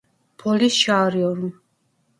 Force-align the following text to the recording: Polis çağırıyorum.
Polis 0.37 0.79
çağırıyorum. 0.79 1.61